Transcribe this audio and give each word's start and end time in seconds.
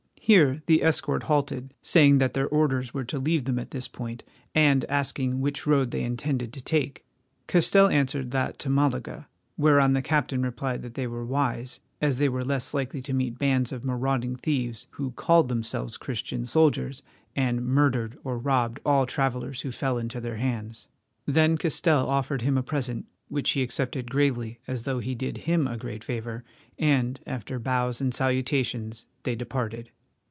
Here 0.23 0.63
the 0.65 0.81
escort 0.81 1.23
halted, 1.23 1.73
saying 1.81 2.19
that 2.19 2.35
their 2.35 2.47
orders 2.47 2.93
were 2.93 3.03
to 3.03 3.19
leave 3.19 3.43
them 3.43 3.59
at 3.59 3.71
this 3.71 3.89
point, 3.89 4.23
and 4.55 4.85
asking 4.85 5.41
which 5.41 5.67
road 5.67 5.91
they 5.91 6.03
intended 6.03 6.53
to 6.53 6.63
take. 6.63 7.03
Castell 7.47 7.89
answered 7.89 8.31
that 8.31 8.57
to 8.59 8.69
Malaga, 8.69 9.27
whereon 9.57 9.91
the 9.91 10.01
captain 10.01 10.41
replied 10.41 10.83
that 10.83 10.93
they 10.93 11.05
were 11.05 11.25
wise, 11.25 11.81
as 11.99 12.17
they 12.17 12.29
were 12.29 12.45
less 12.45 12.73
likely 12.73 13.01
to 13.01 13.11
meet 13.13 13.37
bands 13.39 13.73
of 13.73 13.83
marauding 13.83 14.37
thieves 14.37 14.87
who 14.91 15.11
called 15.11 15.49
themselves 15.49 15.97
Christian 15.97 16.45
soldiers, 16.45 17.01
and 17.35 17.65
murdered 17.65 18.17
or 18.23 18.37
robbed 18.37 18.79
all 18.85 19.05
travellers 19.05 19.61
who 19.61 19.71
fell 19.71 19.97
into 19.97 20.21
their 20.21 20.37
hands. 20.37 20.87
Then 21.25 21.57
Castell 21.57 22.07
offered 22.07 22.41
him 22.41 22.57
a 22.57 22.63
present, 22.63 23.05
which 23.27 23.51
he 23.51 23.61
accepted 23.61 24.09
gravely, 24.09 24.59
as 24.65 24.83
though 24.83 24.99
he 24.99 25.13
did 25.13 25.39
him 25.39 25.67
a 25.67 25.75
great 25.75 26.05
favour, 26.05 26.45
and, 26.79 27.19
after 27.27 27.59
bows 27.59 27.99
and 27.99 28.13
salutations, 28.13 29.07
they 29.23 29.35
departed. 29.35 29.89